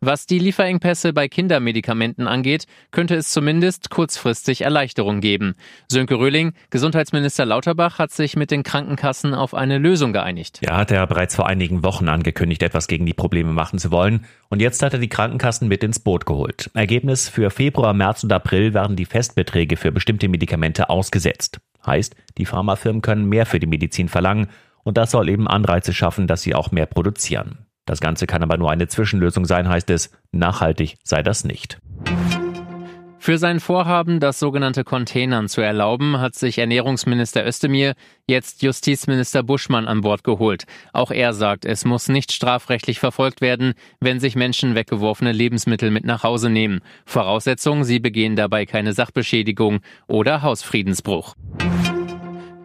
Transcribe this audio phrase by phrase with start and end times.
[0.00, 5.54] Was die Lieferengpässe bei Kindermedikamenten angeht, könnte es zumindest kurzfristig Erleichterung geben.
[5.88, 10.60] Sönke Röhling, Gesundheitsminister Lauterbach, hat sich mit den Krankenkassen auf eine Lösung geeinigt.
[10.62, 14.26] Ja, hat er bereits vor einigen Wochen angekündigt, etwas gegen die Probleme machen zu wollen.
[14.48, 16.70] Und jetzt hat er die Krankenkassen mit ins Boot geholt.
[16.74, 21.60] Ergebnis für Februar, März und April werden die Festbeträge für bestimmte Medikamente ausgesetzt.
[21.86, 24.48] Heißt, die Pharmafirmen können mehr für die Medizin verlangen
[24.84, 27.66] und das soll eben Anreize schaffen, dass sie auch mehr produzieren.
[27.84, 30.10] Das Ganze kann aber nur eine Zwischenlösung sein, heißt es.
[30.30, 31.78] Nachhaltig sei das nicht.
[33.22, 37.94] Für sein Vorhaben, das sogenannte Containern zu erlauben, hat sich Ernährungsminister Özdemir
[38.26, 40.64] jetzt Justizminister Buschmann an Bord geholt.
[40.92, 46.04] Auch er sagt, es muss nicht strafrechtlich verfolgt werden, wenn sich Menschen weggeworfene Lebensmittel mit
[46.04, 46.80] nach Hause nehmen.
[47.06, 51.36] Voraussetzung, sie begehen dabei keine Sachbeschädigung oder Hausfriedensbruch.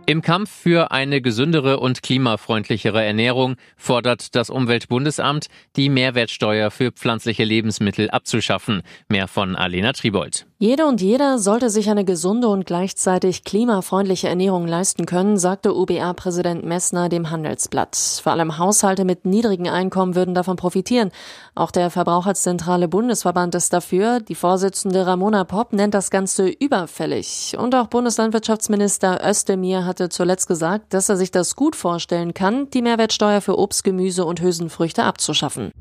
[0.09, 7.43] Im Kampf für eine gesündere und klimafreundlichere Ernährung fordert das Umweltbundesamt, die Mehrwertsteuer für pflanzliche
[7.43, 8.83] Lebensmittel abzuschaffen.
[9.09, 10.46] Mehr von Alena Tribold.
[10.59, 16.65] Jede und jeder sollte sich eine gesunde und gleichzeitig klimafreundliche Ernährung leisten können, sagte UBA-Präsident
[16.65, 17.95] Messner dem Handelsblatt.
[17.95, 21.11] Vor allem Haushalte mit niedrigen Einkommen würden davon profitieren.
[21.53, 24.19] Auch der Verbraucherzentrale Bundesverband ist dafür.
[24.19, 27.55] Die Vorsitzende Ramona Popp nennt das Ganze überfällig.
[27.55, 32.81] Und auch Bundeslandwirtschaftsminister Özdemir hatte zuletzt gesagt, dass er sich das gut vorstellen kann, die
[32.81, 35.71] Mehrwertsteuer für Obst, Gemüse und Hülsenfrüchte abzuschaffen.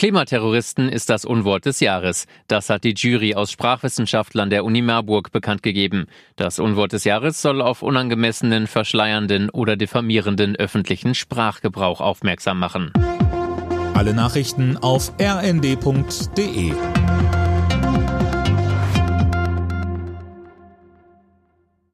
[0.00, 2.26] Klimaterroristen ist das Unwort des Jahres.
[2.48, 6.06] Das hat die Jury aus Sprachwissenschaftlern der Uni Marburg bekannt gegeben.
[6.36, 12.94] Das Unwort des Jahres soll auf unangemessenen, verschleiernden oder diffamierenden öffentlichen Sprachgebrauch aufmerksam machen.
[13.92, 16.72] Alle Nachrichten auf rnd.de